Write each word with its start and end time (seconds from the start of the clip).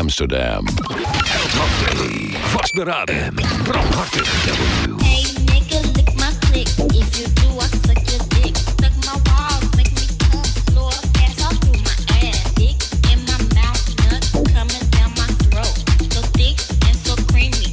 Amsterdam. 0.00 0.64
Top 0.64 1.68
Day. 1.92 2.32
Vastberaden. 2.56 3.36
Brandhartig. 3.68 4.24
W. 4.46 4.96
Hey 5.04 5.24
nigga, 5.44 5.78
lick 5.94 6.10
my 6.16 6.32
click. 6.48 6.68
If 6.96 7.20
you 7.20 7.26
do, 7.36 7.48
I 7.60 7.68
suck 7.84 8.00
your 8.08 8.24
dick. 8.32 8.56
Suck 8.56 8.96
my 9.04 9.20
balls, 9.28 9.68
make 9.76 9.92
me 9.92 10.08
come 10.24 10.48
floor. 10.72 10.96
Pass 11.12 11.36
all 11.44 11.52
through 11.60 11.82
my 11.84 11.92
ass. 12.24 12.40
Dick 12.54 12.80
in 13.12 13.18
my 13.28 13.36
mouth, 13.52 13.84
nut 14.08 14.24
coming 14.56 14.84
down 14.88 15.10
my 15.20 15.28
throat. 15.52 15.76
So 16.08 16.24
thick 16.32 16.56
and 16.88 16.96
so 17.04 17.12
creamy. 17.28 17.68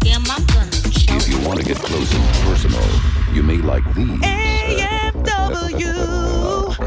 Damn, 0.00 0.26
I'm 0.34 0.42
gonna 0.50 0.82
choke. 0.90 1.22
If 1.22 1.28
you 1.30 1.38
want 1.46 1.60
to 1.60 1.64
get 1.64 1.78
close 1.78 2.12
and 2.12 2.26
personal, 2.42 2.88
you 3.32 3.44
may 3.44 3.58
like 3.58 3.86
these. 3.94 4.18
AFW. 4.18 5.94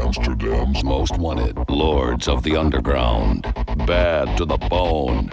Amsterdam's 0.04 0.84
most 0.84 1.16
wanted. 1.16 1.56
Lords 1.70 2.28
of 2.28 2.42
the 2.42 2.56
Underground. 2.56 3.46
Bad 3.76 4.36
to 4.36 4.44
the 4.44 4.58
bone. 4.58 5.26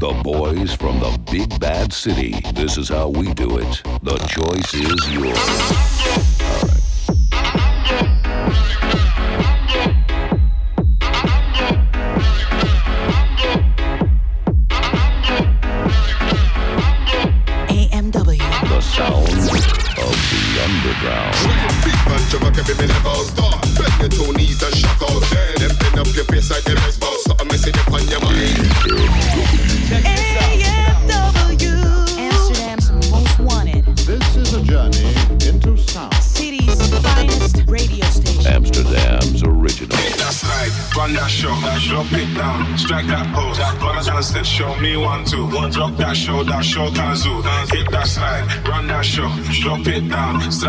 The 0.00 0.20
boys 0.22 0.74
from 0.74 1.00
the 1.00 1.18
big 1.30 1.58
bad 1.58 1.92
city. 1.92 2.34
This 2.54 2.76
is 2.76 2.88
how 2.88 3.08
we 3.08 3.32
do 3.34 3.58
it. 3.58 3.82
The 4.02 4.18
choice 4.28 4.74
is 4.74 5.10
yours. 5.12 6.39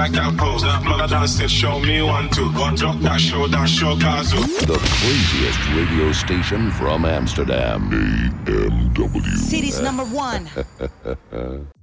Down, 0.10 0.34
strike 0.34 0.34
that 0.34 0.38
pose. 0.38 0.64
Brothers 0.84 1.12
and 1.12 1.30
sisters, 1.30 1.52
show 1.52 1.80
me 1.80 2.02
one, 2.02 2.30
two. 2.30 2.52
Drop 2.52 3.00
that 3.00 3.20
show, 3.20 3.48
that 3.48 3.70
show 3.70 3.98
Kazu. 3.98 4.38
The 4.66 4.78
craziest 4.78 5.60
radio 5.76 6.12
station 6.12 6.72
from 6.72 7.06
Amsterdam. 7.06 7.90
AMW. 8.46 9.38
City's 9.38 9.80
number 9.82 10.06
one. 10.06 10.50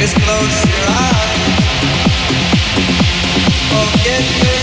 Just 0.01 0.17
close 0.17 0.65
your 0.65 0.87
eyes. 0.89 1.61
Forget 3.69 4.25
your 4.43 4.60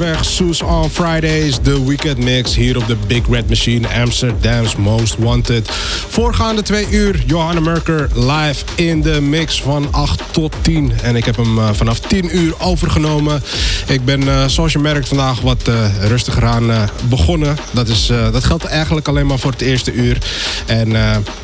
35 0.00 0.08
minuten 0.08 0.10
onderweg. 0.10 0.24
Soes 0.24 0.62
on 0.62 0.90
Fridays, 0.90 1.60
de 1.62 1.84
weekend 1.84 2.18
mix 2.18 2.54
hier 2.54 2.76
op 2.76 2.86
de 2.86 2.96
Big 3.06 3.22
Red 3.30 3.48
Machine, 3.48 3.88
Amsterdam's 3.88 4.76
Most 4.76 5.16
Wanted. 5.18 5.70
Voorgaande 6.08 6.62
twee 6.62 6.86
uur, 6.90 7.22
Johanna 7.26 7.60
Merker 7.60 8.08
live 8.14 8.64
in 8.74 9.02
de 9.02 9.20
mix 9.20 9.62
van 9.62 9.88
8 9.90 10.22
tot 10.30 10.54
10. 10.60 10.92
En 11.02 11.16
ik 11.16 11.24
heb 11.24 11.36
hem 11.36 11.58
eh, 11.58 11.68
vanaf 11.72 12.00
10 12.00 12.36
uur 12.36 12.54
overgenomen. 12.58 13.42
Ik 13.86 14.04
ben, 14.04 14.28
eh, 14.28 14.44
zoals 14.46 14.72
je 14.72 14.78
merkt, 14.78 15.08
vandaag 15.08 15.40
wat 15.40 15.68
eh, 15.68 16.08
rustiger 16.08 16.44
aan 16.44 16.90
begonnen. 17.08 17.56
Dat, 17.70 17.88
is, 17.88 18.06
dat 18.06 18.44
geldt 18.44 18.64
eigenlijk 18.64 19.08
alleen 19.08 19.26
maar 19.26 19.38
voor 19.38 19.50
het 19.50 19.60
eerste 19.60 19.92
uur. 19.92 20.18
En 20.66 20.92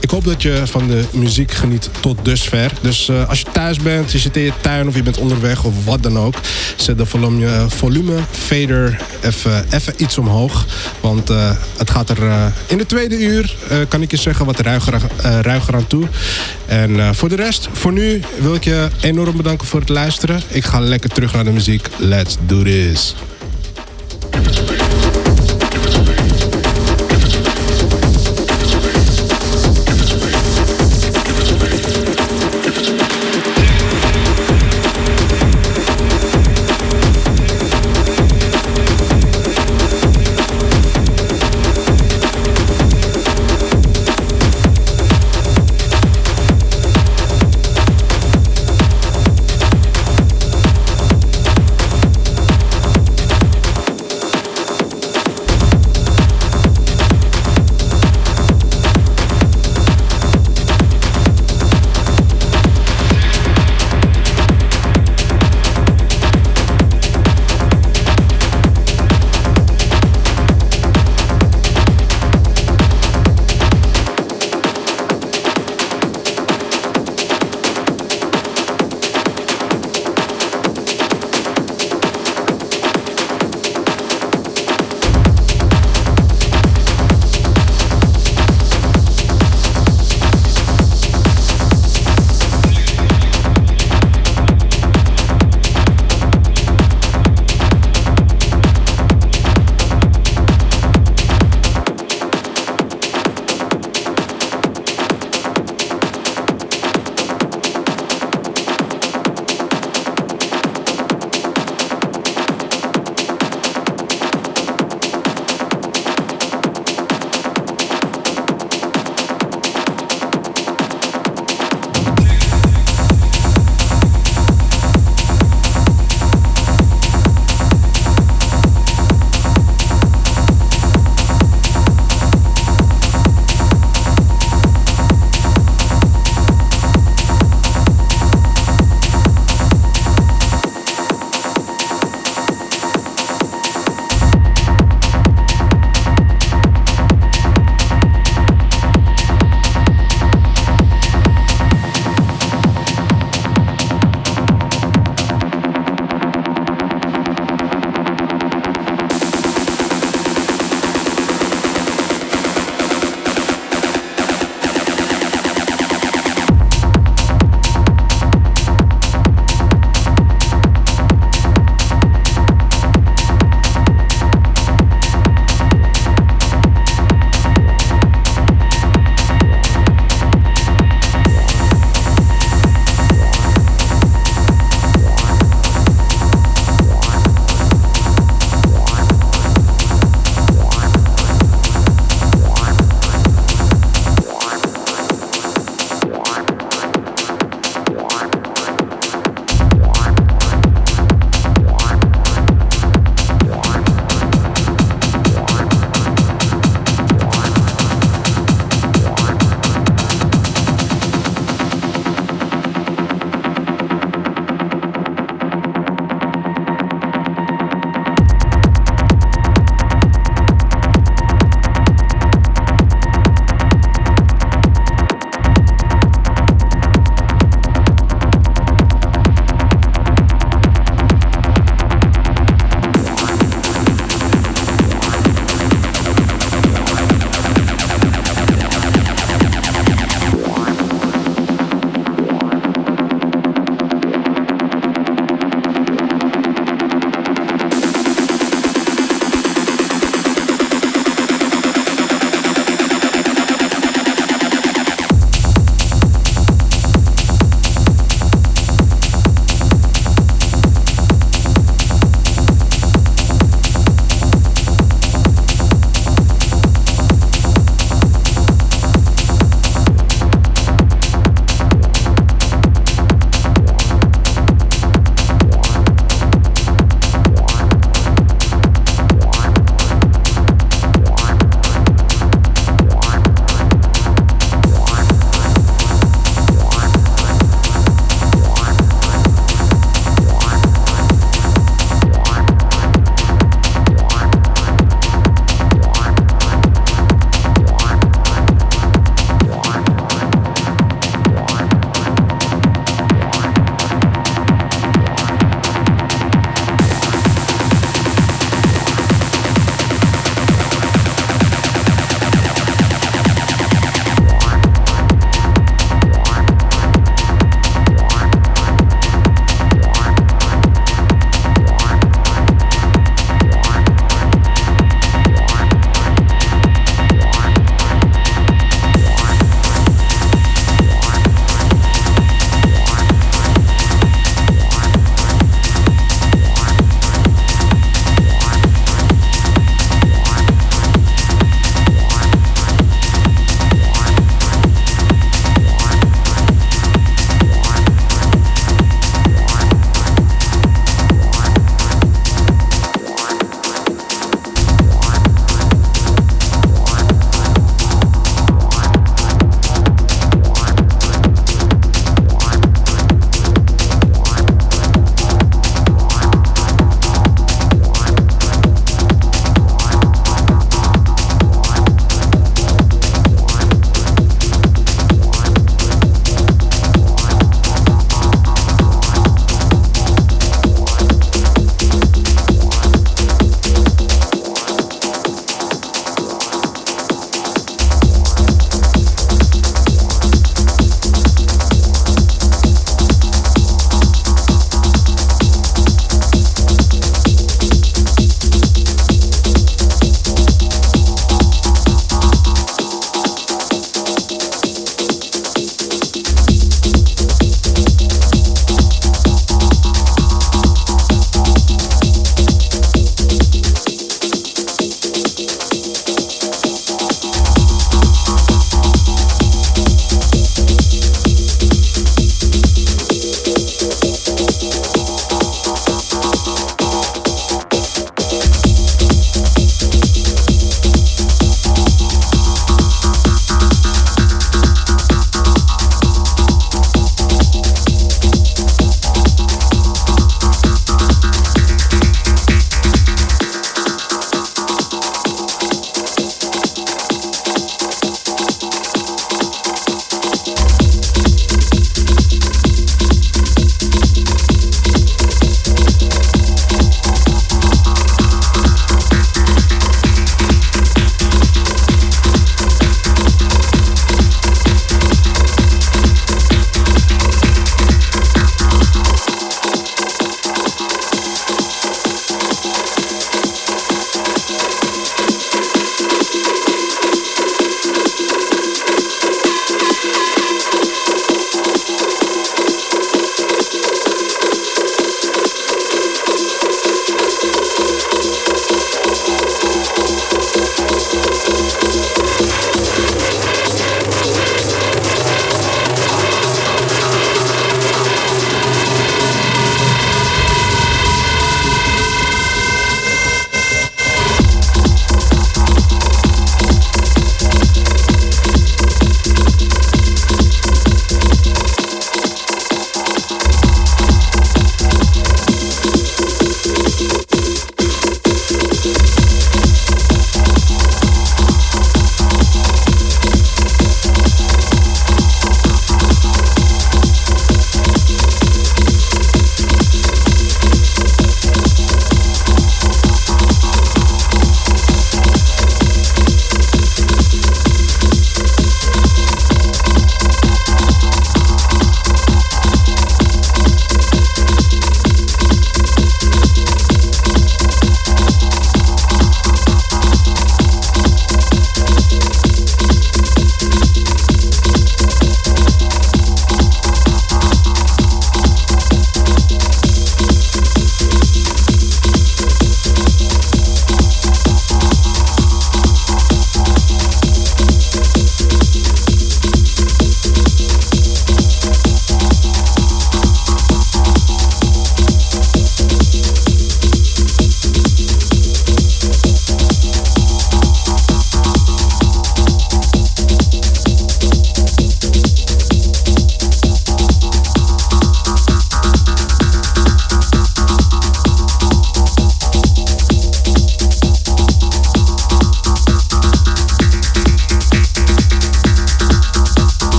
ik 0.00 0.10
hoop 0.10 0.24
dat 0.24 0.42
je 0.42 0.62
van 0.64 0.86
de 0.88 1.04
muziek 1.12 1.50
geniet 1.52 1.90
tot 2.00 2.24
dusver. 2.24 2.72
Dus 2.80 3.08
eh, 3.08 3.28
als 3.28 3.38
je 3.38 3.46
thuis 3.52 3.78
bent, 3.78 4.12
je 4.12 4.18
zit 4.18 4.36
in 4.36 4.42
je 4.42 4.52
tuin 4.60 4.88
of 4.88 4.94
je 4.94 5.02
bent 5.02 5.18
onderweg 5.18 5.64
of 5.64 5.84
wat 5.84 6.02
dan 6.02 6.18
ook. 6.18 6.34
Zet 6.76 6.98
de 6.98 7.06
volume, 7.06 7.66
volume 7.68 8.14
fader 8.30 9.00
even, 9.20 9.66
even 9.70 9.94
iets 9.96 10.18
omhoog. 10.18 10.66
Want 11.00 11.30
eh, 11.30 11.50
het 11.76 11.90
gaat 11.90 12.10
er 12.10 12.22
eh, 12.22 12.46
in 12.66 12.78
de 12.78 12.86
tweede 12.86 13.18
uur, 13.18 13.56
eh, 13.68 13.78
kan 13.88 14.02
ik 14.02 14.10
je 14.10 14.16
zeggen, 14.16 14.46
wat 14.46 14.60
ruiger, 14.60 14.94
eh, 14.94 15.38
ruiger 15.40 15.74
aan 15.74 15.86
toe. 15.86 16.06
En 16.66 17.00
eh, 17.00 17.08
voor 17.12 17.28
de 17.28 17.36
rest, 17.36 17.68
voor 17.72 17.92
nu 17.92 18.22
wil 18.38 18.54
ik 18.54 18.64
je 18.64 18.88
enorm 19.00 19.36
bedanken 19.36 19.66
voor 19.66 19.80
het 19.80 19.88
luisteren. 19.88 20.42
Ik 20.48 20.64
ga 20.64 20.80
lekker 20.80 21.10
terug 21.10 21.32
naar 21.32 21.44
de 21.44 21.50
muziek. 21.52 21.88
Let's 21.98 22.36
do 22.46 22.62
this. 22.62 23.14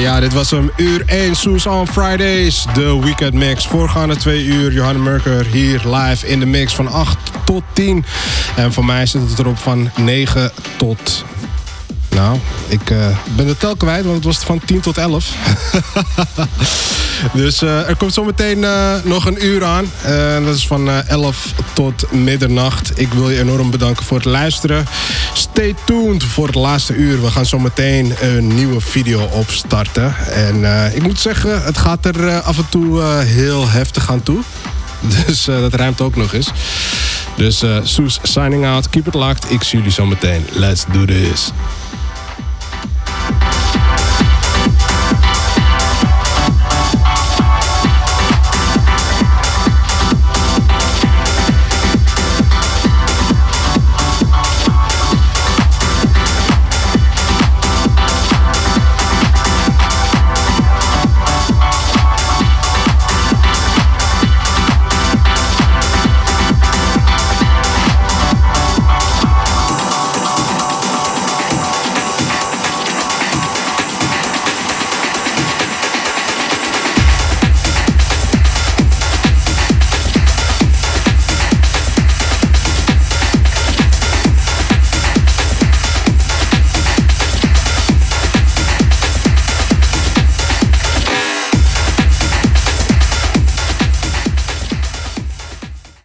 Ja, 0.00 0.20
dit 0.20 0.32
was 0.32 0.50
hem. 0.50 0.70
Uur 0.76 1.02
1, 1.06 1.36
Soes 1.36 1.66
on 1.66 1.86
Fridays. 1.86 2.66
De 2.74 2.98
Weekend 3.00 3.34
Mix. 3.34 3.66
Voorgaande 3.66 4.16
twee 4.16 4.44
uur, 4.44 4.72
Johanna 4.72 4.98
Merker 4.98 5.46
hier 5.46 5.82
live 5.84 6.26
in 6.26 6.40
de 6.40 6.46
mix 6.46 6.74
van 6.74 6.88
8 6.88 7.18
tot 7.44 7.62
10. 7.72 8.04
En 8.56 8.72
voor 8.72 8.84
mij 8.84 9.06
zit 9.06 9.20
het 9.28 9.38
erop 9.38 9.58
van 9.58 9.90
9 9.96 10.52
tot... 10.76 11.24
Nou, 12.16 12.38
ik 12.68 12.90
eh, 12.90 13.06
ben 13.36 13.46
de 13.46 13.56
tel 13.56 13.76
kwijt, 13.76 14.04
want 14.04 14.16
het 14.16 14.24
was 14.24 14.38
van 14.38 14.60
10 14.64 14.80
tot 14.80 14.98
11. 14.98 15.34
dus 17.32 17.62
eh, 17.62 17.88
er 17.88 17.96
komt 17.96 18.14
zometeen 18.14 18.64
eh, 18.64 18.94
nog 19.04 19.26
een 19.26 19.44
uur 19.44 19.64
aan. 19.64 19.90
Dat 20.44 20.54
is 20.54 20.66
van 20.66 20.88
eh, 20.88 21.08
11 21.08 21.52
tot 21.72 22.12
middernacht. 22.12 23.00
Ik 23.00 23.12
wil 23.12 23.30
je 23.30 23.38
enorm 23.38 23.70
bedanken 23.70 24.04
voor 24.04 24.16
het 24.16 24.26
luisteren. 24.26 24.86
Stay 25.32 25.74
tuned 25.84 26.24
voor 26.24 26.46
het 26.46 26.54
laatste 26.54 26.94
uur. 26.94 27.22
We 27.22 27.30
gaan 27.30 27.46
zometeen 27.46 28.14
een 28.20 28.54
nieuwe 28.54 28.80
video 28.80 29.28
opstarten. 29.32 30.14
En 30.32 30.64
ik 30.94 31.02
moet 31.02 31.20
zeggen, 31.20 31.62
het 31.62 31.78
gaat 31.78 32.04
er 32.04 32.40
af 32.40 32.58
en 32.58 32.66
toe 32.68 33.02
heel 33.12 33.68
heftig 33.68 34.10
aan 34.10 34.22
toe. 34.22 34.38
Dus 35.26 35.44
dat 35.44 35.74
ruimt 35.74 36.00
ook 36.00 36.16
nog 36.16 36.32
eens. 36.32 36.50
Dus 37.36 37.62
Soes 37.82 38.18
signing 38.22 38.66
out. 38.66 38.88
Keep 38.90 39.06
it 39.06 39.14
locked. 39.14 39.50
Ik 39.50 39.62
zie 39.62 39.78
jullie 39.78 39.92
zometeen. 39.92 40.46
Let's 40.52 40.84
do 40.92 41.04
this. 41.04 41.52